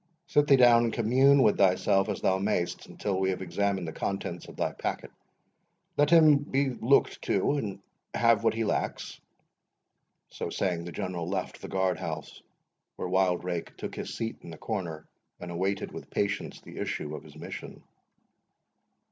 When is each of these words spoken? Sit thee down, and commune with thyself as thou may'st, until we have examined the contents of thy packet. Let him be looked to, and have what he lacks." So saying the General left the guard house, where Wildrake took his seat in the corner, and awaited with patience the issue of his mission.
Sit 0.25 0.47
thee 0.47 0.55
down, 0.55 0.85
and 0.85 0.93
commune 0.93 1.43
with 1.43 1.59
thyself 1.59 2.09
as 2.09 2.21
thou 2.21 2.39
may'st, 2.39 2.87
until 2.87 3.19
we 3.19 3.29
have 3.29 3.43
examined 3.43 3.87
the 3.87 3.93
contents 3.93 4.47
of 4.47 4.55
thy 4.55 4.71
packet. 4.73 5.11
Let 5.95 6.09
him 6.09 6.37
be 6.39 6.71
looked 6.71 7.21
to, 7.25 7.51
and 7.59 7.79
have 8.15 8.43
what 8.43 8.55
he 8.55 8.63
lacks." 8.63 9.21
So 10.29 10.49
saying 10.49 10.85
the 10.85 10.91
General 10.91 11.29
left 11.29 11.61
the 11.61 11.67
guard 11.67 11.99
house, 11.99 12.41
where 12.95 13.07
Wildrake 13.09 13.77
took 13.77 13.93
his 13.93 14.11
seat 14.15 14.37
in 14.41 14.49
the 14.49 14.57
corner, 14.57 15.07
and 15.39 15.51
awaited 15.51 15.91
with 15.91 16.09
patience 16.09 16.59
the 16.61 16.79
issue 16.79 17.15
of 17.15 17.21
his 17.21 17.35
mission. 17.35 17.83